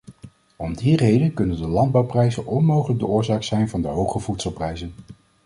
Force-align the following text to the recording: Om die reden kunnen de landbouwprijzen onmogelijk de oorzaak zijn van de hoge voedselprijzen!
Om 0.55 0.73
die 0.75 0.95
reden 0.97 1.33
kunnen 1.33 1.57
de 1.57 1.67
landbouwprijzen 1.67 2.45
onmogelijk 2.45 2.99
de 2.99 3.05
oorzaak 3.05 3.43
zijn 3.43 3.69
van 3.69 3.81
de 3.81 3.87
hoge 3.87 4.19
voedselprijzen! 4.19 4.93